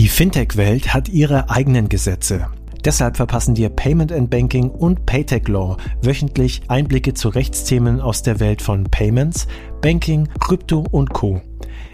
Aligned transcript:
Die 0.00 0.08
Fintech-Welt 0.08 0.94
hat 0.94 1.10
ihre 1.10 1.50
eigenen 1.50 1.90
Gesetze. 1.90 2.46
Deshalb 2.86 3.18
verpassen 3.18 3.54
dir 3.54 3.68
Payment 3.68 4.10
and 4.12 4.30
Banking 4.30 4.70
und 4.70 5.04
Paytech 5.04 5.46
Law 5.46 5.76
wöchentlich 6.00 6.62
Einblicke 6.68 7.12
zu 7.12 7.28
Rechtsthemen 7.28 8.00
aus 8.00 8.22
der 8.22 8.40
Welt 8.40 8.62
von 8.62 8.84
Payments, 8.84 9.46
Banking, 9.82 10.26
Krypto 10.40 10.86
und 10.90 11.12
Co. 11.12 11.42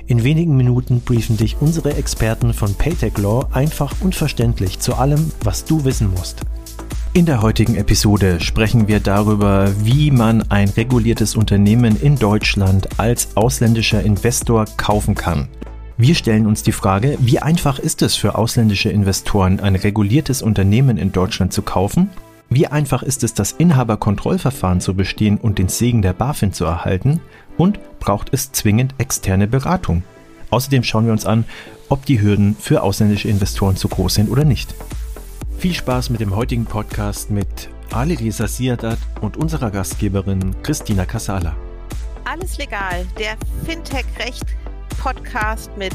In 0.06 0.22
wenigen 0.22 0.56
Minuten 0.56 1.00
briefen 1.00 1.36
dich 1.36 1.56
unsere 1.58 1.96
Experten 1.96 2.54
von 2.54 2.72
Paytech 2.76 3.18
Law 3.18 3.48
einfach 3.50 3.92
und 4.00 4.14
verständlich 4.14 4.78
zu 4.78 4.94
allem, 4.94 5.32
was 5.42 5.64
du 5.64 5.84
wissen 5.84 6.12
musst. 6.12 6.42
In 7.12 7.26
der 7.26 7.42
heutigen 7.42 7.74
Episode 7.74 8.38
sprechen 8.38 8.86
wir 8.86 9.00
darüber, 9.00 9.68
wie 9.82 10.12
man 10.12 10.48
ein 10.48 10.68
reguliertes 10.68 11.34
Unternehmen 11.34 12.00
in 12.00 12.14
Deutschland 12.14 13.00
als 13.00 13.36
ausländischer 13.36 14.00
Investor 14.00 14.64
kaufen 14.76 15.16
kann. 15.16 15.48
Wir 15.98 16.14
stellen 16.14 16.46
uns 16.46 16.62
die 16.62 16.72
Frage, 16.72 17.16
wie 17.20 17.38
einfach 17.38 17.78
ist 17.78 18.02
es 18.02 18.16
für 18.16 18.34
ausländische 18.34 18.90
Investoren, 18.90 19.60
ein 19.60 19.76
reguliertes 19.76 20.42
Unternehmen 20.42 20.98
in 20.98 21.10
Deutschland 21.10 21.54
zu 21.54 21.62
kaufen? 21.62 22.10
Wie 22.50 22.66
einfach 22.66 23.02
ist 23.02 23.24
es, 23.24 23.32
das 23.32 23.52
Inhaberkontrollverfahren 23.52 24.82
zu 24.82 24.92
bestehen 24.92 25.38
und 25.38 25.58
den 25.58 25.70
Segen 25.70 26.02
der 26.02 26.12
BaFin 26.12 26.52
zu 26.52 26.66
erhalten? 26.66 27.22
Und 27.56 27.80
braucht 27.98 28.28
es 28.32 28.52
zwingend 28.52 28.94
externe 28.98 29.46
Beratung? 29.46 30.02
Außerdem 30.50 30.82
schauen 30.82 31.06
wir 31.06 31.12
uns 31.12 31.24
an, 31.24 31.46
ob 31.88 32.04
die 32.04 32.20
Hürden 32.20 32.56
für 32.60 32.82
ausländische 32.82 33.28
Investoren 33.28 33.76
zu 33.76 33.88
groß 33.88 34.16
sind 34.16 34.28
oder 34.28 34.44
nicht. 34.44 34.74
Viel 35.56 35.72
Spaß 35.72 36.10
mit 36.10 36.20
dem 36.20 36.36
heutigen 36.36 36.66
Podcast 36.66 37.30
mit 37.30 37.70
Ali 37.90 38.16
Reza 38.16 38.46
Siadat 38.46 38.98
und 39.22 39.38
unserer 39.38 39.70
Gastgeberin 39.70 40.54
Christina 40.62 41.06
Casala. 41.06 41.56
Alles 42.26 42.58
legal, 42.58 43.06
der 43.18 43.36
Fintech-Recht 43.64 44.44
Podcast 44.98 45.70
mit 45.76 45.94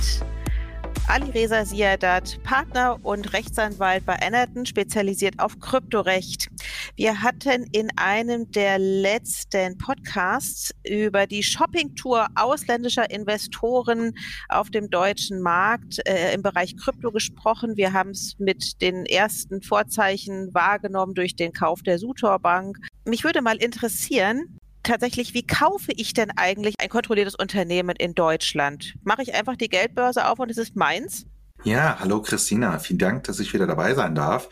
Ali 1.07 1.29
Reza 1.31 1.65
Siadat, 1.65 2.41
Partner 2.43 2.97
und 3.03 3.33
Rechtsanwalt 3.33 4.05
bei 4.05 4.17
Enerton, 4.21 4.65
spezialisiert 4.65 5.39
auf 5.39 5.59
Kryptorecht. 5.59 6.47
Wir 6.95 7.21
hatten 7.21 7.65
in 7.71 7.89
einem 7.97 8.49
der 8.51 8.79
letzten 8.79 9.77
Podcasts 9.77 10.73
über 10.87 11.27
die 11.27 11.43
Shoppingtour 11.43 12.27
ausländischer 12.35 13.09
Investoren 13.09 14.13
auf 14.47 14.69
dem 14.69 14.89
deutschen 14.89 15.41
Markt 15.41 15.99
äh, 16.07 16.33
im 16.33 16.43
Bereich 16.43 16.77
Krypto 16.77 17.11
gesprochen. 17.11 17.77
Wir 17.77 17.93
haben 17.93 18.11
es 18.11 18.35
mit 18.39 18.81
den 18.81 19.05
ersten 19.05 19.61
Vorzeichen 19.61 20.53
wahrgenommen 20.53 21.13
durch 21.13 21.35
den 21.35 21.51
Kauf 21.51 21.81
der 21.81 21.99
Sutor 21.99 22.39
Bank. 22.39 22.77
Mich 23.05 23.23
würde 23.23 23.41
mal 23.41 23.57
interessieren, 23.57 24.59
tatsächlich, 24.83 25.33
wie 25.33 25.45
kaufe 25.45 25.91
ich 25.95 26.13
denn 26.13 26.31
eigentlich 26.35 26.75
ein 26.79 26.89
kontrolliertes 26.89 27.35
Unternehmen 27.35 27.95
in 27.95 28.13
Deutschland? 28.13 28.95
Mache 29.03 29.21
ich 29.21 29.33
einfach 29.33 29.55
die 29.55 29.69
Geldbörse 29.69 30.27
auf 30.27 30.39
und 30.39 30.49
es 30.51 30.57
ist 30.57 30.75
meins? 30.75 31.25
Ja, 31.63 31.97
hallo 31.99 32.21
Christina, 32.21 32.79
vielen 32.79 32.99
Dank, 32.99 33.25
dass 33.25 33.39
ich 33.39 33.53
wieder 33.53 33.67
dabei 33.67 33.93
sein 33.93 34.15
darf. 34.15 34.49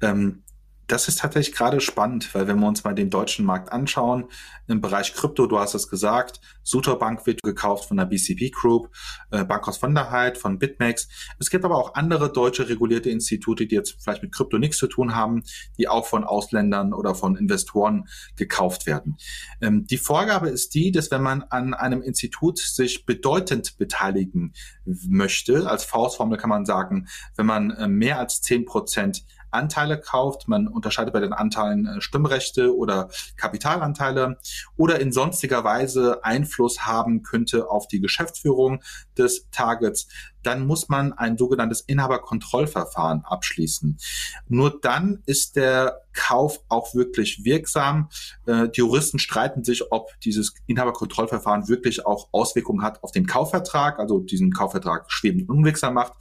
Ähm, 0.00 0.42
das 0.86 1.08
ist 1.08 1.20
tatsächlich 1.20 1.54
gerade 1.54 1.80
spannend, 1.80 2.32
weil 2.34 2.46
wenn 2.46 2.60
wir 2.60 2.68
uns 2.68 2.84
mal 2.84 2.94
den 2.94 3.10
deutschen 3.10 3.44
Markt 3.44 3.72
anschauen, 3.72 4.26
im 4.68 4.80
Bereich 4.80 5.14
Krypto, 5.14 5.46
du 5.46 5.58
hast 5.58 5.74
es 5.74 5.88
gesagt, 5.88 6.40
Sutor 6.62 6.98
Bank 6.98 7.26
wird 7.26 7.42
gekauft 7.42 7.88
von 7.88 7.96
der 7.96 8.06
BCP 8.06 8.50
Group, 8.50 8.90
äh, 9.30 9.44
Bankhaus 9.44 9.76
von 9.76 9.94
der 9.94 10.10
Heid, 10.10 10.38
von 10.38 10.58
BitMEX. 10.58 11.08
Es 11.38 11.50
gibt 11.50 11.64
aber 11.64 11.76
auch 11.76 11.94
andere 11.94 12.32
deutsche 12.32 12.68
regulierte 12.68 13.10
Institute, 13.10 13.66
die 13.66 13.74
jetzt 13.74 13.96
vielleicht 14.00 14.22
mit 14.22 14.32
Krypto 14.32 14.58
nichts 14.58 14.78
zu 14.78 14.86
tun 14.86 15.14
haben, 15.14 15.42
die 15.78 15.88
auch 15.88 16.06
von 16.06 16.24
Ausländern 16.24 16.92
oder 16.92 17.14
von 17.14 17.36
Investoren 17.36 18.08
gekauft 18.36 18.86
werden. 18.86 19.16
Ähm, 19.60 19.86
die 19.86 19.98
Vorgabe 19.98 20.48
ist 20.48 20.74
die, 20.74 20.92
dass 20.92 21.10
wenn 21.10 21.22
man 21.22 21.42
an 21.42 21.74
einem 21.74 22.02
Institut 22.02 22.58
sich 22.58 23.06
bedeutend 23.06 23.78
beteiligen 23.78 24.52
möchte, 24.84 25.68
als 25.68 25.84
Faustformel 25.84 26.38
kann 26.38 26.50
man 26.50 26.64
sagen, 26.64 27.08
wenn 27.36 27.46
man 27.46 27.70
äh, 27.70 27.88
mehr 27.88 28.18
als 28.18 28.40
zehn 28.40 28.64
Prozent 28.64 29.24
Anteile 29.56 29.98
kauft. 29.98 30.46
Man 30.48 30.68
unterscheidet 30.68 31.12
bei 31.12 31.20
den 31.20 31.32
Anteilen 31.32 31.86
äh, 31.86 32.00
Stimmrechte 32.00 32.76
oder 32.76 33.08
Kapitalanteile 33.36 34.38
oder 34.76 35.00
in 35.00 35.12
sonstiger 35.12 35.64
Weise 35.64 36.24
Einfluss 36.24 36.86
haben 36.86 37.22
könnte 37.22 37.70
auf 37.70 37.88
die 37.88 38.00
Geschäftsführung 38.00 38.82
des 39.16 39.48
Targets 39.50 40.08
dann 40.46 40.66
muss 40.66 40.88
man 40.88 41.12
ein 41.12 41.36
sogenanntes 41.36 41.80
Inhaberkontrollverfahren 41.80 43.24
abschließen. 43.24 43.98
Nur 44.48 44.78
dann 44.80 45.22
ist 45.26 45.56
der 45.56 46.02
Kauf 46.12 46.60
auch 46.68 46.94
wirklich 46.94 47.44
wirksam. 47.44 48.08
Äh, 48.46 48.68
die 48.68 48.80
Juristen 48.80 49.18
streiten 49.18 49.64
sich, 49.64 49.92
ob 49.92 50.18
dieses 50.20 50.54
Inhaberkontrollverfahren 50.66 51.68
wirklich 51.68 52.06
auch 52.06 52.28
Auswirkungen 52.32 52.82
hat 52.82 53.02
auf 53.02 53.12
den 53.12 53.26
Kaufvertrag, 53.26 53.98
also 53.98 54.20
diesen 54.20 54.52
Kaufvertrag 54.52 55.10
schwebend 55.10 55.48
unwirksam 55.48 55.94
macht, 55.94 56.12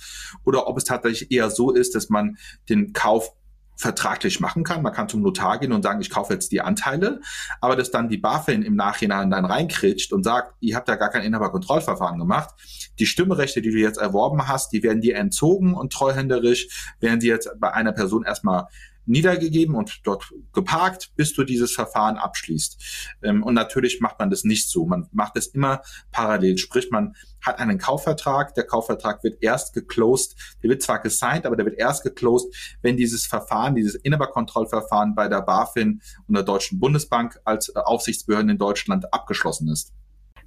oder 0.43 0.67
ob 0.67 0.77
es 0.77 0.83
tatsächlich 0.83 1.31
eher 1.31 1.49
so 1.49 1.71
ist, 1.71 1.95
dass 1.95 2.09
man 2.09 2.37
den 2.67 2.93
Kauf 2.93 3.31
vertraglich 3.75 4.39
machen 4.39 4.63
kann. 4.63 4.81
Man 4.81 4.93
kann 4.93 5.09
zum 5.09 5.21
Notar 5.21 5.59
gehen 5.59 5.71
und 5.71 5.83
sagen, 5.83 6.01
ich 6.01 6.09
kaufe 6.09 6.33
jetzt 6.33 6.51
die 6.51 6.61
Anteile, 6.61 7.21
aber 7.61 7.75
dass 7.75 7.91
dann 7.91 8.09
die 8.09 8.17
BaFin 8.17 8.63
im 8.63 8.75
Nachhinein 8.75 9.29
dann 9.29 9.45
reinkritscht 9.45 10.13
und 10.13 10.23
sagt, 10.23 10.53
ihr 10.61 10.75
habt 10.75 10.87
ja 10.87 10.95
gar 10.95 11.09
kein 11.09 11.23
Inhaberkontrollverfahren 11.23 12.19
gemacht. 12.19 12.51
Die 12.99 13.05
Stimmrechte, 13.05 13.61
die 13.61 13.71
du 13.71 13.77
jetzt 13.77 13.97
erworben 13.97 14.47
hast, 14.47 14.71
die 14.71 14.83
werden 14.83 15.01
dir 15.01 15.15
entzogen 15.17 15.73
und 15.73 15.91
treuhänderisch 15.91 16.67
werden 16.99 17.19
sie 17.19 17.27
jetzt 17.27 17.49
bei 17.59 17.73
einer 17.73 17.91
Person 17.91 18.23
erstmal 18.23 18.67
niedergegeben 19.05 19.75
und 19.75 20.01
dort 20.03 20.31
geparkt, 20.53 21.11
bis 21.15 21.33
du 21.33 21.43
dieses 21.43 21.73
Verfahren 21.73 22.17
abschließt. 22.17 23.17
Ähm, 23.23 23.43
und 23.43 23.53
natürlich 23.53 24.01
macht 24.01 24.19
man 24.19 24.29
das 24.29 24.43
nicht 24.43 24.69
so. 24.69 24.85
Man 24.85 25.07
macht 25.11 25.37
es 25.37 25.47
immer 25.47 25.81
parallel. 26.11 26.57
Sprich, 26.57 26.89
man 26.91 27.15
hat 27.41 27.59
einen 27.59 27.77
Kaufvertrag. 27.77 28.55
Der 28.55 28.65
Kaufvertrag 28.65 29.23
wird 29.23 29.41
erst 29.41 29.73
geclosed. 29.73 30.35
Der 30.63 30.69
wird 30.69 30.81
zwar 30.81 31.01
gesigned, 31.01 31.45
aber 31.45 31.55
der 31.55 31.65
wird 31.65 31.77
erst 31.77 32.03
geclosed, 32.03 32.53
wenn 32.81 32.97
dieses 32.97 33.25
Verfahren, 33.25 33.75
dieses 33.75 33.95
Inhaberkontrollverfahren 33.95 35.15
bei 35.15 35.27
der 35.27 35.41
BaFin 35.41 36.01
und 36.27 36.35
der 36.35 36.43
Deutschen 36.43 36.79
Bundesbank 36.79 37.39
als 37.45 37.69
äh, 37.69 37.79
Aufsichtsbehörden 37.79 38.49
in 38.49 38.57
Deutschland 38.57 39.13
abgeschlossen 39.13 39.69
ist. 39.69 39.93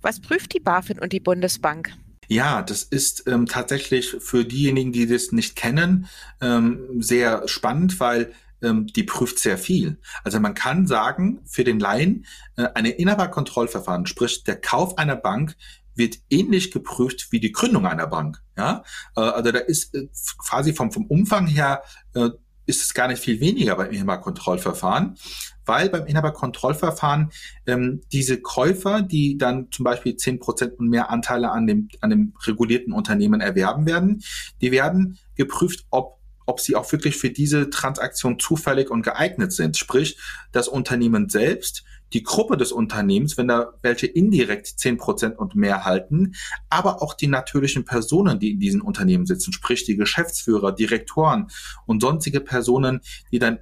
Was 0.01 0.21
prüft 0.21 0.55
die 0.55 0.61
BaFin 0.61 0.99
und 0.99 1.13
die 1.13 1.21
Bundesbank? 1.21 1.93
Ja, 2.29 2.61
das 2.63 2.83
ist 2.83 3.27
ähm, 3.27 3.47
tatsächlich 3.47 4.17
für 4.21 4.45
diejenigen, 4.45 4.93
die 4.93 5.07
das 5.07 5.33
nicht 5.33 5.57
kennen, 5.57 6.09
ähm, 6.43 7.01
sehr 7.01 7.49
spannend, 7.49 7.99
weil 8.01 8.33
ähm, 8.63 8.87
die 8.87 9.05
prüft 9.05 9.39
sehr 9.39 9.59
viel. 9.59 9.99
Also 10.25 10.41
man 10.41 10.55
kann 10.55 10.87
sagen, 10.87 11.41
für 11.47 11.65
den 11.65 11.81
Laien, 11.81 12.27
äh, 12.57 12.69
eine 12.75 12.91
Inhaberkontrollverfahren, 12.91 14.07
sprich 14.07 14.45
der 14.45 14.61
Kauf 14.61 14.99
einer 14.99 15.17
Bank, 15.17 15.57
wird 15.95 16.19
ähnlich 16.31 16.71
geprüft 16.71 17.33
wie 17.33 17.41
die 17.41 17.53
Gründung 17.53 17.87
einer 17.87 18.07
Bank. 18.07 18.43
Ja, 18.57 18.85
äh, 19.17 19.21
also 19.21 19.53
da 19.53 19.59
ist 19.59 19.95
äh, 19.95 20.09
quasi 20.39 20.73
vom, 20.73 20.93
vom 20.93 21.07
Umfang 21.07 21.47
her 21.47 21.83
äh, 22.15 22.31
ist 22.69 22.83
es 22.83 22.95
gar 22.95 23.09
nicht 23.09 23.23
viel 23.23 23.41
weniger 23.41 23.77
beim 23.77 23.91
Inhaberkontrollverfahren, 23.91 25.17
weil 25.65 25.89
beim 25.89 26.07
Inhaberkontrollverfahren 26.07 27.31
ähm, 27.67 28.03
diese 28.13 28.41
Käufer, 28.41 29.01
die 29.01 29.39
dann 29.39 29.71
zum 29.71 29.85
Beispiel 29.85 30.17
zehn 30.17 30.39
Prozent 30.39 30.79
und 30.79 30.89
mehr 30.89 31.11
Anteile 31.11 31.51
an 31.51 31.67
dem, 31.67 31.89
an 32.01 32.11
dem 32.11 32.35
regulierten 32.47 32.93
Unternehmen 32.93 33.41
erwerben 33.41 33.87
werden, 33.87 34.23
die 34.61 34.71
werden 34.71 35.19
geprüft, 35.35 35.87
ob 35.91 36.18
ob 36.49 36.61
sie 36.61 36.77
auch 36.77 36.91
wirklich 36.91 37.17
für 37.17 37.31
diese 37.31 37.69
Transaktion 37.69 38.39
zufällig 38.39 38.91
und 38.91 39.03
geeignet 39.03 39.53
sind. 39.53 39.77
Sprich, 39.77 40.19
das 40.51 40.67
Unternehmen 40.67 41.29
selbst, 41.29 41.85
die 42.15 42.23
Gruppe 42.23 42.57
des 42.57 42.73
Unternehmens, 42.73 43.37
wenn 43.37 43.49
da 43.49 43.75
welche 43.83 44.07
indirekt 44.07 44.67
zehn 44.67 44.97
Prozent 44.97 45.39
und 45.39 45.55
mehr 45.55 45.85
halten, 45.85 46.35
aber 46.71 47.03
auch 47.03 47.13
die 47.13 47.27
natürlichen 47.27 47.85
Personen, 47.85 48.41
die 48.41 48.53
in 48.53 48.61
diesen 48.61 48.81
Unternehmen 48.81 49.27
sitzen, 49.27 49.53
sprich 49.53 49.85
die 49.85 49.97
Geschäftsführer, 49.97 50.73
Direktoren 50.73 51.49
und 51.85 52.01
sonstige 52.01 52.41
Personen, 52.41 53.01
die 53.31 53.39
dann 53.39 53.59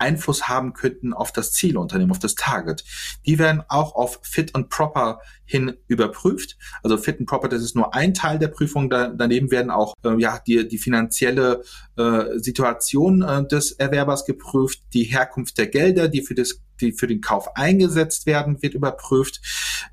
Einfluss 0.00 0.48
haben 0.48 0.72
könnten 0.72 1.12
auf 1.12 1.30
das 1.30 1.52
Zielunternehmen, 1.52 2.10
auf 2.10 2.18
das 2.18 2.34
Target. 2.34 2.84
Die 3.26 3.38
werden 3.38 3.62
auch 3.68 3.94
auf 3.94 4.20
Fit 4.22 4.54
and 4.54 4.70
Proper 4.70 5.20
hin 5.44 5.76
überprüft. 5.88 6.56
Also 6.82 6.96
Fit 6.96 7.18
and 7.18 7.28
Proper, 7.28 7.48
das 7.48 7.62
ist 7.62 7.76
nur 7.76 7.94
ein 7.94 8.14
Teil 8.14 8.38
der 8.38 8.48
Prüfung. 8.48 8.88
Da, 8.88 9.08
daneben 9.08 9.50
werden 9.50 9.70
auch 9.70 9.94
äh, 10.04 10.18
ja 10.18 10.40
die, 10.46 10.66
die 10.66 10.78
finanzielle 10.78 11.62
äh, 12.00 12.38
Situation 12.38 13.22
äh, 13.22 13.46
des 13.46 13.72
Erwerbers 13.72 14.24
geprüft, 14.24 14.80
die 14.94 15.04
Herkunft 15.04 15.58
der 15.58 15.66
Gelder, 15.66 16.08
die 16.08 16.22
für 16.22 16.34
das 16.34 16.60
die 16.80 16.92
für 16.92 17.06
den 17.06 17.20
Kauf 17.20 17.56
eingesetzt 17.56 18.26
werden, 18.26 18.62
wird 18.62 18.74
überprüft. 18.74 19.40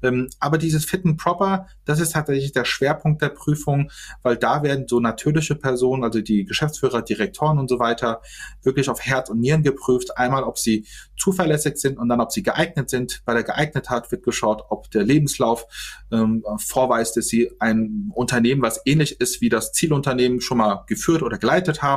Ähm, 0.01 0.29
aber 0.39 0.57
dieses 0.57 0.85
Fit 0.85 1.05
and 1.05 1.17
Proper, 1.17 1.67
das 1.85 1.99
ist 1.99 2.13
tatsächlich 2.13 2.51
der 2.51 2.65
Schwerpunkt 2.65 3.21
der 3.21 3.29
Prüfung, 3.29 3.91
weil 4.23 4.37
da 4.37 4.63
werden 4.63 4.87
so 4.87 4.99
natürliche 4.99 5.55
Personen, 5.55 6.03
also 6.03 6.21
die 6.21 6.45
Geschäftsführer, 6.45 7.01
Direktoren 7.01 7.59
und 7.59 7.69
so 7.69 7.79
weiter, 7.79 8.21
wirklich 8.63 8.89
auf 8.89 9.01
Herz 9.01 9.29
und 9.29 9.39
Nieren 9.39 9.63
geprüft. 9.63 10.17
Einmal, 10.17 10.43
ob 10.43 10.57
sie 10.57 10.85
zuverlässig 11.17 11.77
sind 11.77 11.97
und 11.97 12.09
dann, 12.09 12.21
ob 12.21 12.31
sie 12.31 12.43
geeignet 12.43 12.89
sind. 12.89 13.21
Bei 13.25 13.33
der 13.33 13.43
Geeignetheit 13.43 14.11
wird 14.11 14.23
geschaut, 14.23 14.63
ob 14.69 14.89
der 14.91 15.03
Lebenslauf 15.03 15.65
ähm, 16.11 16.43
vorweist, 16.57 17.17
dass 17.17 17.27
sie 17.27 17.51
ein 17.59 18.11
Unternehmen, 18.13 18.61
was 18.61 18.81
ähnlich 18.85 19.19
ist 19.19 19.41
wie 19.41 19.49
das 19.49 19.71
Zielunternehmen, 19.71 20.41
schon 20.41 20.57
mal 20.57 20.83
geführt 20.87 21.23
oder 21.23 21.37
geleitet 21.37 21.81
haben. 21.81 21.96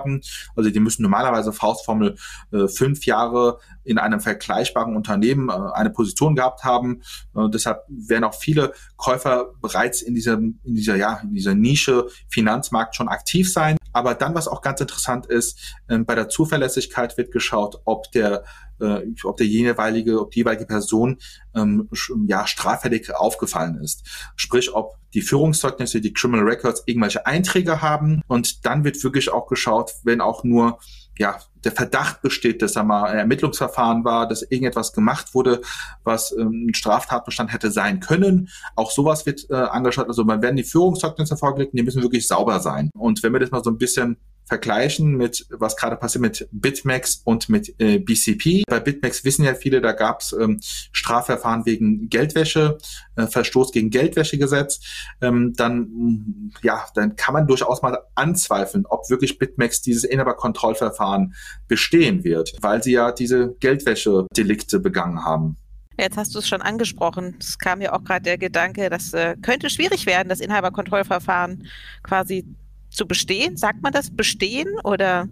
Also 0.57 0.71
die 0.71 0.81
müssen 0.81 1.03
normalerweise 1.03 1.53
Faustformel 1.53 2.17
äh, 2.53 2.69
fünf 2.69 3.07
Jahre 3.07 3.59
in 3.85 3.99
einem 3.99 4.21
vergleichbaren 4.21 4.97
Unternehmen 4.97 5.49
äh, 5.49 5.53
eine 5.75 5.91
Position 5.91 6.35
gehabt 6.35 6.65
haben. 6.65 7.03
Äh, 7.35 7.49
deshalb 7.53 7.85
werden 7.89 8.25
auch 8.25 8.35
viele 8.35 8.73
Käufer 8.97 9.47
bereits 9.61 10.03
in 10.03 10.15
dieser, 10.15 10.35
in 10.35 10.59
dieser, 10.65 10.97
ja, 10.97 11.21
in 11.23 11.35
dieser 11.35 11.55
Nische 11.55 12.07
Finanzmarkt 12.29 12.95
schon 12.95 13.09
aktiv 13.09 13.53
sein. 13.53 13.80
Aber 13.93 14.15
dann, 14.15 14.35
was 14.35 14.49
auch 14.49 14.63
ganz 14.63 14.81
interessant 14.81 15.27
ist, 15.27 15.77
ähm, 15.89 16.05
bei 16.05 16.15
der 16.15 16.29
Zuverlässigkeit 16.29 17.17
wird 17.17 17.33
geschaut, 17.33 17.81
ob 17.85 18.11
der 18.13 18.45
äh, 18.81 19.07
ob 19.25 19.37
der 19.37 19.47
jeweilige, 19.47 20.21
ob 20.21 20.31
die 20.31 20.41
jeweilige 20.41 20.67
Person 20.67 21.19
ähm, 21.55 21.89
ja 22.27 22.47
straffällig 22.47 23.15
aufgefallen 23.15 23.79
ist. 23.83 24.07
Sprich, 24.37 24.75
ob 24.75 24.97
die 25.13 25.23
Führungszeugnisse, 25.23 26.01
die 26.01 26.13
Criminal 26.13 26.47
Records 26.47 26.83
irgendwelche 26.87 27.27
Einträge 27.27 27.83
haben 27.83 28.23
und 28.27 28.65
dann 28.65 28.85
wird 28.85 29.03
wirklich 29.03 29.31
auch 29.31 29.47
geschaut, 29.47 29.93
wenn 30.05 30.21
auch 30.21 30.45
nur 30.45 30.79
ja, 31.21 31.39
der 31.65 31.73
Verdacht 31.73 32.23
besteht, 32.23 32.63
dass 32.63 32.73
da 32.73 32.83
mal 32.83 33.05
ein 33.05 33.19
Ermittlungsverfahren 33.19 34.05
war, 34.07 34.27
dass 34.27 34.41
irgendetwas 34.41 34.95
gemacht 34.95 35.35
wurde, 35.35 35.61
was 36.03 36.33
ähm, 36.33 36.69
ein 36.69 36.75
Straftatbestand 36.75 37.53
hätte 37.53 37.71
sein 37.71 38.01
können. 38.01 38.49
Auch 38.75 38.91
sowas 38.91 39.27
wird 39.27 39.47
äh, 39.51 39.55
angeschaut. 39.55 40.09
Also 40.09 40.25
man 40.25 40.41
werden 40.41 40.57
die 40.57 40.65
Führungszeugnisse 40.65 41.37
vorgelegt, 41.37 41.75
die 41.75 41.83
müssen 41.83 42.01
wirklich 42.01 42.27
sauber 42.27 42.61
sein. 42.61 42.89
Und 42.97 43.23
wenn 43.23 43.35
wir 43.35 43.41
das 43.41 43.51
mal 43.51 43.63
so 43.63 43.69
ein 43.69 43.77
bisschen 43.77 44.17
vergleichen 44.51 45.17
mit, 45.17 45.47
was 45.49 45.77
gerade 45.77 45.95
passiert 45.95 46.23
mit 46.23 46.49
BitMEX 46.51 47.23
und 47.25 47.49
mit 47.49 47.73
äh, 47.79 48.01
BCP. 48.01 48.65
Bei 48.67 48.81
BitMEX 48.81 49.25
wissen 49.25 49.45
ja 49.45 49.55
viele, 49.55 49.81
da 49.81 49.93
gab 49.93 50.23
es 50.23 50.33
ähm, 50.33 50.59
Strafverfahren 50.91 51.67
wegen 51.67 52.09
Geldwäsche, 52.09 52.79
äh, 53.15 53.29
Verstoß 53.29 53.71
gegen 53.71 53.91
Geldwäschegesetz. 53.91 54.81
Ähm, 55.21 55.53
dann, 55.55 56.51
ja, 56.63 56.85
dann 56.97 57.15
kann 57.15 57.33
man 57.33 57.47
durchaus 57.47 57.81
mal 57.81 57.97
anzweifeln, 58.17 58.87
ob 58.87 59.09
wirklich 59.09 59.39
BitMEX 59.39 59.83
dieses 59.83 60.03
Inhaberkontrollverfahren 60.03 61.37
bestehen 61.69 62.25
wird, 62.25 62.53
weil 62.61 62.83
sie 62.83 62.93
ja 62.93 63.13
diese 63.13 63.55
Geldwäsche-Delikte 63.61 64.81
begangen 64.81 65.25
haben. 65.25 65.59
Jetzt 65.97 66.17
hast 66.17 66.35
du 66.35 66.41
es 66.41 66.49
schon 66.49 66.63
angesprochen. 66.63 67.37
Es 67.39 67.57
kam 67.57 67.81
ja 67.81 67.93
auch 67.93 68.03
gerade 68.03 68.23
der 68.23 68.39
Gedanke, 68.39 68.91
das 68.91 69.13
äh, 69.13 69.37
könnte 69.41 69.71
schwierig 69.71 70.07
werden, 70.07 70.29
das 70.29 70.41
Inhaberkontrollverfahren 70.41 71.69
quasi 72.03 72.57
zu 72.91 73.07
bestehen? 73.07 73.57
Sagt 73.57 73.83
man 73.83 73.93
das 73.93 74.11
bestehen 74.11 74.69
oder? 74.85 75.29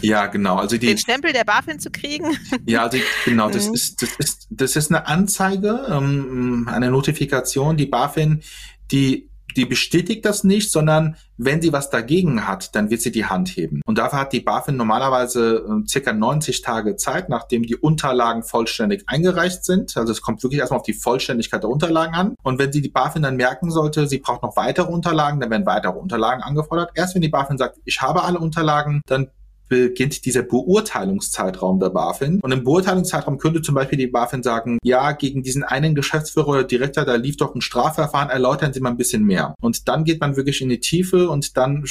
Ja, 0.00 0.26
genau. 0.26 0.56
Also 0.56 0.76
die, 0.76 0.86
den 0.86 0.98
Stempel 0.98 1.32
der 1.32 1.44
BaFin 1.44 1.78
zu 1.78 1.90
kriegen? 1.90 2.36
Ja, 2.66 2.84
also 2.84 2.98
genau. 3.24 3.50
Das 3.50 3.68
mhm. 3.68 3.74
ist 3.74 4.02
das 4.02 4.10
ist 4.18 4.46
das 4.50 4.76
ist 4.76 4.90
eine 4.90 5.06
Anzeige, 5.06 5.86
ähm, 5.88 6.68
eine 6.70 6.90
Notifikation. 6.90 7.76
Die 7.76 7.86
BaFin, 7.86 8.42
die 8.90 9.27
die 9.58 9.66
bestätigt 9.66 10.24
das 10.24 10.44
nicht, 10.44 10.70
sondern 10.70 11.16
wenn 11.36 11.60
sie 11.60 11.72
was 11.72 11.90
dagegen 11.90 12.46
hat, 12.46 12.76
dann 12.76 12.90
wird 12.90 13.02
sie 13.02 13.10
die 13.10 13.26
Hand 13.26 13.48
heben. 13.48 13.82
Und 13.84 13.98
dafür 13.98 14.20
hat 14.20 14.32
die 14.32 14.40
BaFin 14.40 14.76
normalerweise 14.76 15.64
äh, 15.68 15.88
circa 15.88 16.12
90 16.12 16.62
Tage 16.62 16.94
Zeit, 16.94 17.28
nachdem 17.28 17.64
die 17.64 17.74
Unterlagen 17.74 18.44
vollständig 18.44 19.02
eingereicht 19.08 19.64
sind. 19.64 19.96
Also 19.96 20.12
es 20.12 20.22
kommt 20.22 20.44
wirklich 20.44 20.60
erstmal 20.60 20.78
auf 20.78 20.86
die 20.86 20.94
Vollständigkeit 20.94 21.64
der 21.64 21.70
Unterlagen 21.70 22.14
an. 22.14 22.34
Und 22.44 22.60
wenn 22.60 22.72
sie 22.72 22.80
die 22.80 22.88
BaFin 22.88 23.22
dann 23.22 23.34
merken 23.34 23.72
sollte, 23.72 24.06
sie 24.06 24.18
braucht 24.18 24.44
noch 24.44 24.56
weitere 24.56 24.86
Unterlagen, 24.86 25.40
dann 25.40 25.50
werden 25.50 25.66
weitere 25.66 25.98
Unterlagen 25.98 26.42
angefordert. 26.42 26.92
Erst 26.94 27.16
wenn 27.16 27.22
die 27.22 27.28
BaFin 27.28 27.58
sagt, 27.58 27.80
ich 27.84 28.00
habe 28.00 28.22
alle 28.22 28.38
Unterlagen, 28.38 29.02
dann 29.06 29.28
beginnt 29.68 30.24
dieser 30.24 30.42
Beurteilungszeitraum 30.42 31.80
der 31.80 31.90
BaFin. 31.90 32.40
Und 32.40 32.52
im 32.52 32.64
Beurteilungszeitraum 32.64 33.38
könnte 33.38 33.62
zum 33.62 33.74
Beispiel 33.74 33.98
die 33.98 34.06
BaFin 34.06 34.42
sagen, 34.42 34.78
ja, 34.82 35.12
gegen 35.12 35.42
diesen 35.42 35.64
einen 35.64 35.94
Geschäftsführer 35.94 36.48
oder 36.48 36.64
Direktor, 36.64 37.04
da 37.04 37.16
lief 37.16 37.36
doch 37.36 37.54
ein 37.54 37.60
Strafverfahren, 37.60 38.30
erläutern 38.30 38.72
Sie 38.72 38.80
mal 38.80 38.90
ein 38.90 38.96
bisschen 38.96 39.24
mehr. 39.24 39.54
Und 39.60 39.88
dann 39.88 40.04
geht 40.04 40.20
man 40.20 40.36
wirklich 40.36 40.60
in 40.60 40.68
die 40.68 40.80
Tiefe 40.80 41.28
und 41.28 41.56
dann 41.56 41.84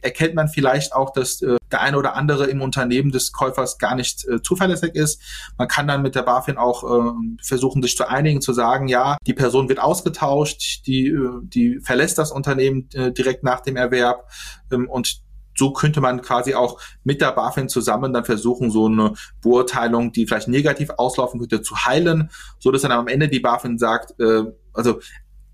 erkennt 0.00 0.34
man 0.34 0.48
vielleicht 0.48 0.94
auch, 0.94 1.12
dass 1.12 1.42
äh, 1.42 1.56
der 1.70 1.80
eine 1.80 1.98
oder 1.98 2.14
andere 2.14 2.46
im 2.46 2.62
Unternehmen 2.62 3.10
des 3.10 3.32
Käufers 3.32 3.78
gar 3.78 3.94
nicht 3.94 4.26
äh, 4.28 4.40
zuverlässig 4.42 4.94
ist. 4.94 5.20
Man 5.58 5.68
kann 5.68 5.88
dann 5.88 6.02
mit 6.02 6.14
der 6.14 6.22
BaFin 6.22 6.56
auch 6.56 6.84
äh, 6.84 7.12
versuchen, 7.42 7.82
sich 7.82 7.96
zu 7.96 8.08
einigen, 8.08 8.40
zu 8.40 8.52
sagen, 8.52 8.88
ja, 8.88 9.16
die 9.26 9.34
Person 9.34 9.68
wird 9.68 9.80
ausgetauscht, 9.80 10.86
die, 10.86 11.08
äh, 11.08 11.40
die 11.42 11.80
verlässt 11.80 12.18
das 12.18 12.32
Unternehmen 12.32 12.88
äh, 12.94 13.12
direkt 13.12 13.44
nach 13.44 13.60
dem 13.60 13.76
Erwerb 13.76 14.30
ähm, 14.70 14.88
und 14.88 15.23
so 15.56 15.72
könnte 15.72 16.00
man 16.00 16.22
quasi 16.22 16.54
auch 16.54 16.80
mit 17.04 17.20
der 17.20 17.32
BaFin 17.32 17.68
zusammen 17.68 18.12
dann 18.12 18.24
versuchen, 18.24 18.70
so 18.70 18.86
eine 18.86 19.14
Beurteilung, 19.42 20.12
die 20.12 20.26
vielleicht 20.26 20.48
negativ 20.48 20.90
auslaufen 20.96 21.40
könnte, 21.40 21.62
zu 21.62 21.76
heilen, 21.84 22.30
so 22.58 22.70
dass 22.70 22.82
dann 22.82 22.92
am 22.92 23.08
Ende 23.08 23.28
die 23.28 23.40
BaFin 23.40 23.78
sagt, 23.78 24.18
äh, 24.20 24.44
also 24.72 25.00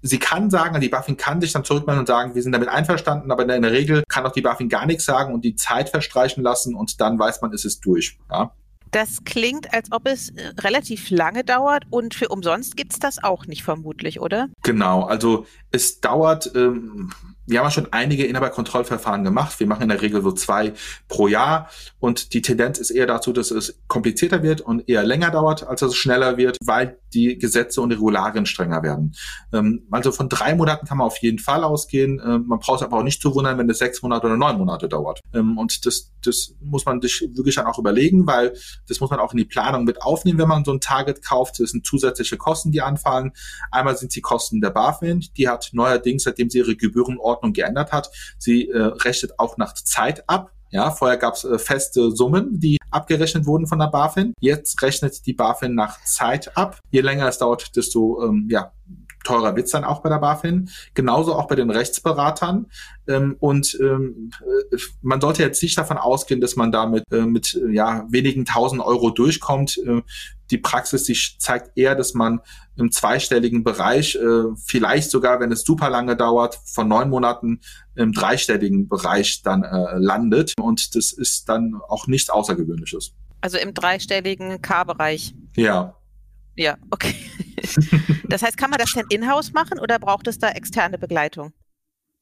sie 0.03 0.19
kann 0.19 0.51
sagen, 0.51 0.81
die 0.81 0.89
BaFin 0.89 1.17
kann 1.17 1.41
sich 1.41 1.53
dann 1.53 1.65
zurückmelden 1.65 2.01
und 2.01 2.07
sagen, 2.07 2.35
wir 2.35 2.43
sind 2.43 2.53
damit 2.53 2.69
einverstanden, 2.69 3.31
aber 3.31 3.43
in 3.43 3.63
der 3.63 3.73
Regel 3.73 4.03
kann 4.09 4.27
auch 4.27 4.33
die 4.33 4.41
BaFin 4.41 4.69
gar 4.69 4.87
nichts 4.87 5.05
sagen 5.05 5.35
und 5.35 5.45
die 5.45 5.57
Zeit 5.57 5.91
verstreichen 5.91 6.43
lassen 6.43 6.75
und 6.75 7.01
dann 7.01 7.19
weiß 7.19 7.43
man, 7.43 7.53
ist 7.53 7.65
es 7.65 7.81
durch. 7.81 8.19
Ja? 8.31 8.53
Das 8.91 9.23
klingt, 9.25 9.73
als 9.73 9.93
ob 9.93 10.09
es 10.09 10.31
äh, 10.31 10.53
relativ 10.61 11.11
lange 11.11 11.45
dauert 11.45 11.85
und 11.91 12.15
für 12.15 12.29
umsonst 12.29 12.77
gibt's 12.77 12.99
das 12.99 13.23
auch 13.23 13.47
nicht 13.47 13.63
vermutlich, 13.63 14.21
oder? 14.21 14.49
Genau, 14.63 15.05
also 15.05 15.47
es 15.71 16.01
dauert, 16.01 16.51
ähm, 16.57 17.13
wir 17.51 17.59
haben 17.59 17.67
ja 17.67 17.71
schon 17.71 17.93
einige 17.93 18.25
Inhaberkontrollverfahren 18.25 19.25
gemacht. 19.25 19.59
Wir 19.59 19.67
machen 19.67 19.83
in 19.83 19.89
der 19.89 20.01
Regel 20.01 20.23
so 20.23 20.33
zwei 20.33 20.73
pro 21.09 21.29
Jahr 21.29 21.69
und 21.99 22.33
die 22.33 22.43
Tendenz 22.43 22.79
ist 22.79 22.91
eher 22.91 23.07
dazu, 23.07 23.33
dass 23.33 23.51
es 23.51 23.81
komplizierter 23.89 24.43
wird 24.43 24.61
und 24.61 24.89
eher 24.89 25.05
länger 25.05 25.31
dauert, 25.31 25.67
als 25.67 25.81
dass 25.81 25.91
es 25.91 25.97
schneller 25.97 26.37
wird, 26.37 26.57
weil 26.65 26.99
die 27.13 27.39
Gesetze 27.39 27.81
und 27.81 27.91
Regularien 27.93 28.47
strenger 28.47 28.83
werden. 28.83 29.15
Ähm, 29.53 29.87
also 29.91 30.13
von 30.13 30.29
drei 30.29 30.55
Monaten 30.55 30.87
kann 30.87 30.99
man 30.99 31.07
auf 31.07 31.19
jeden 31.19 31.39
Fall 31.39 31.65
ausgehen. 31.65 32.21
Ähm, 32.25 32.45
man 32.47 32.61
braucht 32.61 32.81
es 32.81 32.87
aber 32.87 32.99
auch 32.99 33.03
nicht 33.03 33.21
zu 33.21 33.35
wundern, 33.35 33.59
wenn 33.59 33.69
es 33.69 33.79
sechs 33.79 34.01
Monate 34.03 34.27
oder 34.27 34.37
neun 34.37 34.57
Monate 34.57 34.89
dauert. 34.89 35.21
Ähm, 35.35 35.59
und 35.59 35.87
das, 35.87 36.13
das 36.23 36.55
muss 36.61 36.85
man 36.85 37.01
sich 37.01 37.29
wirklich 37.35 37.57
dann 37.57 37.67
auch 37.67 37.79
überlegen, 37.79 38.27
weil 38.27 38.55
das 38.89 39.01
muss 39.01 39.11
man 39.11 39.19
auch 39.19 39.33
in 39.33 39.39
die 39.39 39.45
Planung 39.45 39.85
mit 39.85 40.03
aufnehmen, 40.03 40.39
wenn 40.39 40.49
man 40.49 40.65
so 40.65 40.73
ein 40.73 40.81
Target 40.81 41.25
kauft. 41.25 41.59
Das 41.59 41.71
sind 41.71 41.85
zusätzliche 41.85 42.37
Kosten, 42.37 42.71
die 42.71 42.81
anfallen. 42.81 43.33
Einmal 43.71 43.97
sind 43.97 44.15
die 44.15 44.21
Kosten 44.21 44.61
der 44.61 44.71
BaFin, 44.71 45.25
die 45.37 45.49
hat 45.49 45.71
neuerdings, 45.73 46.23
seitdem 46.23 46.49
sie 46.49 46.59
ihre 46.59 46.77
Gebührenordnung 46.77 47.40
geändert 47.53 47.93
hat, 47.93 48.11
sie 48.39 48.69
äh, 48.69 48.83
rechnet 48.83 49.39
auch 49.39 49.57
nach 49.57 49.75
Zeit 49.75 50.29
ab. 50.29 50.53
Ja, 50.73 50.93
vorher 50.93 51.17
gab 51.17 51.35
es 51.35 51.45
äh, 51.45 51.59
feste 51.59 52.13
Summen, 52.13 52.61
die 52.61 52.79
abgerechnet 52.91 53.47
wurden 53.47 53.67
von 53.67 53.79
der 53.79 53.89
BaFin. 53.89 54.35
Jetzt 54.41 54.81
rechnet 54.83 55.27
die 55.27 55.33
BaFin 55.33 55.75
nach 55.75 56.03
Zeit 56.05 56.57
ab. 56.57 56.79
Je 56.91 57.01
länger 57.01 57.27
es 57.29 57.39
dauert, 57.39 57.75
desto 57.77 58.23
ähm, 58.25 58.47
ja, 58.51 58.73
teurer 59.25 59.57
wird's 59.57 59.71
dann 59.71 59.85
auch 59.85 60.01
bei 60.03 60.09
der 60.09 60.19
BaFin. 60.19 60.71
Genauso 60.95 61.35
auch 61.35 61.47
bei 61.47 61.57
den 61.57 61.71
Rechtsberatern. 61.71 62.67
Ähm, 63.07 63.37
und 63.39 63.77
ähm, 63.81 64.31
äh, 64.73 64.77
man 65.03 65.21
sollte 65.21 65.43
jetzt 65.43 65.63
nicht 65.63 65.77
davon 65.77 65.99
ausgehen, 65.99 66.41
dass 66.41 66.57
man 66.57 66.73
damit 66.73 67.05
äh, 67.13 67.23
mit 67.23 67.55
äh, 67.55 67.73
ja, 67.73 68.07
wenigen 68.09 68.45
tausend 68.45 68.83
Euro 68.83 69.11
durchkommt. 69.11 69.79
Äh, 69.79 70.03
die 70.51 70.59
Praxis 70.59 71.05
die 71.05 71.17
zeigt 71.39 71.77
eher, 71.77 71.95
dass 71.95 72.15
man 72.15 72.41
im 72.77 72.91
zweistelligen 72.91 73.63
Bereich, 73.63 74.17
äh, 74.17 74.45
vielleicht 74.65 75.11
sogar, 75.11 75.41
wenn 75.41 75.53
es 75.53 75.63
super 75.63 75.91
lange 75.91 76.17
dauert, 76.17 76.59
von 76.65 76.89
neun 76.89 77.11
Monaten 77.11 77.61
im 77.95 78.13
dreistelligen 78.13 78.89
Bereich 78.89 79.43
dann 79.43 79.63
äh, 79.63 79.99
landet. 79.99 80.55
Und 80.59 80.95
das 80.95 81.13
ist 81.13 81.49
dann 81.49 81.81
auch 81.89 82.07
nichts 82.07 82.31
Außergewöhnliches. 82.31 83.13
Also 83.41 83.59
im 83.59 83.75
dreistelligen 83.75 84.61
K-Bereich. 84.61 85.35
Ja. 85.57 85.95
Ja, 86.57 86.77
okay. 86.91 87.15
Das 88.29 88.43
heißt, 88.43 88.57
kann 88.57 88.71
man 88.71 88.79
das 88.79 88.93
denn 88.93 89.07
in-house 89.09 89.53
machen 89.53 89.79
oder 89.79 89.99
braucht 89.99 90.27
es 90.27 90.39
da 90.39 90.51
externe 90.51 90.99
Begleitung? 90.99 91.53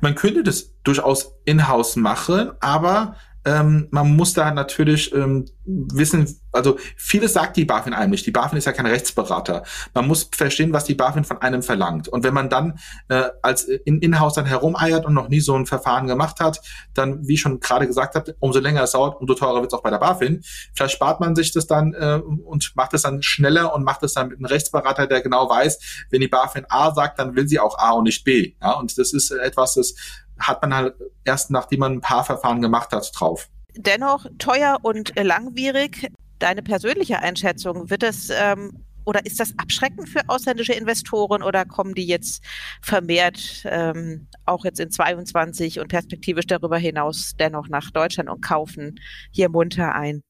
Man 0.00 0.14
könnte 0.14 0.42
das 0.44 0.74
durchaus 0.84 1.32
in-house 1.44 1.96
machen, 1.96 2.52
aber 2.60 3.16
ähm, 3.48 3.88
man 3.90 4.14
muss 4.14 4.34
da 4.34 4.50
natürlich 4.52 5.14
ähm, 5.14 5.46
wissen, 5.64 6.38
also 6.52 6.78
vieles 6.96 7.32
sagt 7.32 7.56
die 7.56 7.64
BaFin 7.64 7.94
einem 7.94 8.10
nicht. 8.10 8.26
Die 8.26 8.30
BaFin 8.30 8.58
ist 8.58 8.66
ja 8.66 8.72
kein 8.72 8.86
Rechtsberater. 8.86 9.62
Man 9.94 10.06
muss 10.06 10.28
verstehen, 10.30 10.72
was 10.72 10.84
die 10.84 10.94
BaFin 10.94 11.24
von 11.24 11.40
einem 11.40 11.62
verlangt. 11.62 12.08
Und 12.08 12.24
wenn 12.24 12.34
man 12.34 12.50
dann 12.50 12.78
äh, 13.08 13.24
als 13.42 13.64
in 13.64 14.00
Inhouse 14.00 14.34
dann 14.34 14.44
herumeiert 14.44 15.06
und 15.06 15.14
noch 15.14 15.28
nie 15.28 15.40
so 15.40 15.54
ein 15.54 15.64
Verfahren 15.64 16.06
gemacht 16.06 16.40
hat, 16.40 16.60
dann, 16.92 17.26
wie 17.26 17.34
ich 17.34 17.40
schon 17.40 17.60
gerade 17.60 17.86
gesagt 17.86 18.14
habe, 18.16 18.36
umso 18.38 18.60
länger 18.60 18.82
es 18.82 18.92
dauert, 18.92 19.18
umso 19.18 19.34
teurer 19.34 19.62
wird 19.62 19.72
es 19.72 19.78
auch 19.78 19.82
bei 19.82 19.90
der 19.90 19.98
BaFin. 19.98 20.42
Vielleicht 20.74 20.94
spart 20.94 21.20
man 21.20 21.34
sich 21.34 21.52
das 21.52 21.66
dann 21.66 21.94
äh, 21.94 22.20
und 22.20 22.72
macht 22.76 22.92
es 22.92 23.02
dann 23.02 23.22
schneller 23.22 23.74
und 23.74 23.82
macht 23.82 24.02
es 24.02 24.12
dann 24.12 24.28
mit 24.28 24.38
einem 24.38 24.46
Rechtsberater, 24.46 25.06
der 25.06 25.22
genau 25.22 25.48
weiß, 25.48 26.06
wenn 26.10 26.20
die 26.20 26.28
BaFin 26.28 26.66
A 26.68 26.92
sagt, 26.92 27.18
dann 27.18 27.34
will 27.34 27.48
sie 27.48 27.60
auch 27.60 27.78
A 27.78 27.92
und 27.92 28.04
nicht 28.04 28.24
B. 28.24 28.54
Ja, 28.60 28.72
und 28.72 28.98
das 28.98 29.14
ist 29.14 29.30
etwas, 29.30 29.74
das 29.74 29.94
hat 30.38 30.62
man 30.62 30.75
halt 30.75 30.95
erst 31.25 31.50
nachdem 31.50 31.80
man 31.80 31.92
ein 31.95 32.00
paar 32.00 32.25
Verfahren 32.25 32.62
gemacht 32.62 32.92
hat 32.92 33.11
drauf. 33.14 33.49
Dennoch 33.76 34.26
teuer 34.38 34.78
und 34.83 35.12
langwierig. 35.16 36.11
Deine 36.38 36.62
persönliche 36.62 37.18
Einschätzung, 37.18 37.90
wird 37.90 38.04
es 38.04 38.30
ähm, 38.30 38.85
oder 39.09 39.25
ist 39.25 39.40
das 39.40 39.54
abschreckend 39.57 40.07
für 40.09 40.21
ausländische 40.28 40.75
Investoren 40.75 41.42
oder 41.42 41.64
kommen 41.64 41.95
die 41.95 42.07
jetzt 42.07 42.45
vermehrt 42.83 43.64
ähm, 43.64 44.28
auch 44.45 44.66
jetzt 44.66 44.80
in 44.80 44.90
22 44.90 45.80
und 45.80 45.88
perspektivisch 45.88 46.47
darüber 46.47 46.76
hinaus 46.76 47.33
dennoch 47.38 47.68
nach 47.68 47.90
Deutschland 47.90 48.28
und 48.28 48.42
kaufen 48.42 49.00
hier 49.33 49.49
munter 49.49 49.95
ein? 49.95 50.23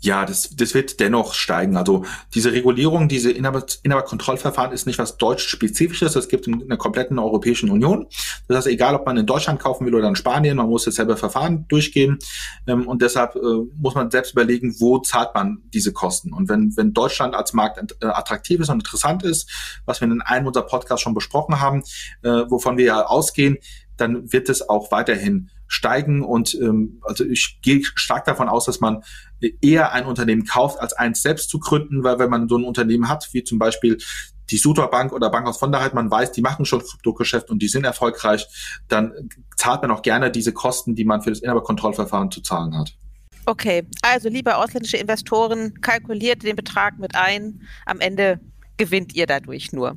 Ja, 0.00 0.26
das, 0.26 0.50
das 0.54 0.74
wird 0.74 1.00
dennoch 1.00 1.32
steigen. 1.32 1.78
Also 1.78 2.04
diese 2.34 2.52
Regulierung, 2.52 3.08
diese 3.08 3.30
Inhaber, 3.30 3.64
Inhaberkontrollverfahren 3.84 4.72
ist 4.72 4.86
nicht 4.86 4.98
was 4.98 5.16
deutsch-spezifisches. 5.16 6.12
Das 6.12 6.28
gibt 6.28 6.46
in 6.46 6.68
der 6.68 6.76
kompletten 6.76 7.18
Europäischen 7.18 7.70
Union. 7.70 8.06
Das 8.46 8.58
heißt, 8.58 8.66
egal, 8.66 8.94
ob 8.96 9.06
man 9.06 9.16
in 9.16 9.24
Deutschland 9.24 9.60
kaufen 9.60 9.86
will 9.86 9.94
oder 9.94 10.06
in 10.06 10.14
Spanien, 10.14 10.58
man 10.58 10.68
muss 10.68 10.84
dasselbe 10.84 11.16
Verfahren 11.16 11.66
durchgehen. 11.68 12.18
Ähm, 12.66 12.86
und 12.86 13.00
deshalb 13.00 13.34
äh, 13.36 13.38
muss 13.76 13.94
man 13.94 14.10
selbst 14.10 14.32
überlegen, 14.32 14.74
wo 14.78 14.98
zahlt 14.98 15.34
man 15.34 15.62
diese 15.72 15.94
Kosten. 15.94 16.34
Und 16.34 16.50
wenn, 16.50 16.76
wenn 16.76 16.92
Deutschland 16.92 17.34
als 17.34 17.54
Markt 17.54 17.96
äh, 18.02 18.06
attraktiv 18.06 18.60
ist 18.60 18.68
und 18.68 18.80
interessant 18.80 19.22
ist, 19.22 19.50
was 19.86 20.02
wir 20.02 20.08
in 20.08 20.20
einem 20.20 20.46
unserer 20.46 20.66
Podcasts 20.66 21.02
schon 21.02 21.14
besprochen 21.14 21.62
haben, 21.62 21.82
äh, 22.22 22.28
wovon 22.28 22.76
wir 22.76 22.84
ja 22.84 23.06
ausgehen, 23.06 23.56
dann 23.96 24.32
wird 24.32 24.48
es 24.48 24.68
auch 24.68 24.90
weiterhin 24.90 25.50
steigen 25.66 26.22
und 26.22 26.54
ähm, 26.54 27.00
also 27.02 27.24
ich 27.24 27.58
gehe 27.62 27.82
stark 27.94 28.24
davon 28.24 28.48
aus, 28.48 28.66
dass 28.66 28.80
man 28.80 29.02
eher 29.60 29.92
ein 29.92 30.06
Unternehmen 30.06 30.44
kauft, 30.44 30.80
als 30.80 30.92
eins 30.92 31.22
selbst 31.22 31.50
zu 31.50 31.58
gründen, 31.58 32.02
weil 32.04 32.18
wenn 32.18 32.30
man 32.30 32.48
so 32.48 32.56
ein 32.56 32.64
Unternehmen 32.64 33.08
hat, 33.08 33.28
wie 33.32 33.44
zum 33.44 33.58
Beispiel 33.58 33.98
die 34.50 34.56
Sutor 34.56 34.90
Bank 34.90 35.12
oder 35.12 35.30
Bank 35.30 35.46
aus 35.46 35.58
Vonderheit, 35.58 35.94
man 35.94 36.10
weiß, 36.10 36.32
die 36.32 36.42
machen 36.42 36.64
schon 36.64 36.80
Kryptogeschäft 36.80 37.50
und 37.50 37.60
die 37.60 37.68
sind 37.68 37.84
erfolgreich, 37.84 38.46
dann 38.88 39.30
zahlt 39.56 39.82
man 39.82 39.90
auch 39.90 40.02
gerne 40.02 40.30
diese 40.30 40.52
Kosten, 40.52 40.94
die 40.94 41.04
man 41.04 41.22
für 41.22 41.30
das 41.30 41.40
Inhaberkontrollverfahren 41.40 42.30
zu 42.30 42.42
zahlen 42.42 42.76
hat. 42.76 42.94
Okay, 43.46 43.86
also 44.02 44.28
liebe 44.28 44.56
ausländische 44.56 44.96
Investoren, 44.96 45.80
kalkuliert 45.80 46.42
den 46.42 46.56
Betrag 46.56 46.98
mit 46.98 47.14
ein. 47.14 47.62
Am 47.84 48.00
Ende 48.00 48.40
gewinnt 48.76 49.14
ihr 49.14 49.26
dadurch 49.26 49.72
nur. 49.72 49.96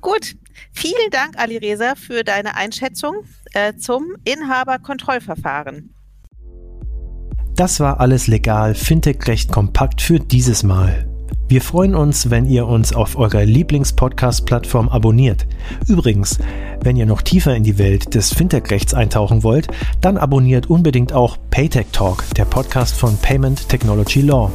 Gut, 0.00 0.36
vielen 0.72 1.10
Dank, 1.10 1.38
Ali 1.38 1.56
Reza, 1.56 1.94
für 1.94 2.24
deine 2.24 2.56
Einschätzung 2.56 3.24
äh, 3.54 3.74
zum 3.76 4.16
Inhaberkontrollverfahren. 4.24 5.94
Das 7.54 7.80
war 7.80 8.00
alles 8.00 8.26
legal, 8.26 8.74
Fintech-Recht 8.74 9.50
kompakt 9.50 10.02
für 10.02 10.20
dieses 10.20 10.62
Mal. 10.62 11.08
Wir 11.48 11.62
freuen 11.62 11.94
uns, 11.94 12.28
wenn 12.28 12.44
ihr 12.44 12.66
uns 12.66 12.92
auf 12.92 13.16
eurer 13.16 13.44
Lieblings-Podcast-Plattform 13.44 14.88
abonniert. 14.88 15.46
Übrigens, 15.86 16.38
wenn 16.82 16.96
ihr 16.96 17.06
noch 17.06 17.22
tiefer 17.22 17.54
in 17.54 17.62
die 17.62 17.78
Welt 17.78 18.14
des 18.14 18.34
Fintech-Rechts 18.34 18.94
eintauchen 18.94 19.44
wollt, 19.44 19.68
dann 20.00 20.18
abonniert 20.18 20.68
unbedingt 20.68 21.12
auch 21.12 21.36
Paytech 21.50 21.86
Talk, 21.92 22.24
der 22.34 22.46
Podcast 22.46 22.96
von 22.98 23.16
Payment 23.18 23.68
Technology 23.68 24.22
Law. 24.22 24.50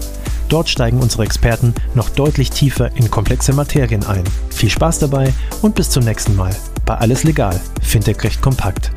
Dort 0.52 0.68
steigen 0.68 1.00
unsere 1.00 1.24
Experten 1.24 1.74
noch 1.96 2.10
deutlich 2.10 2.50
tiefer 2.50 2.94
in 2.98 3.10
komplexe 3.10 3.54
Materien 3.54 4.06
ein. 4.06 4.26
Viel 4.50 4.70
Spaß 4.70 5.00
dabei 5.00 5.34
und 5.62 5.76
bis 5.76 5.90
zum 5.90 6.04
nächsten 6.04 6.36
Mal 6.36 6.54
bei 6.86 6.96
Alles 6.96 7.24
Legal, 7.24 7.58
Fintech-Recht 7.82 8.42
kompakt. 8.42 8.92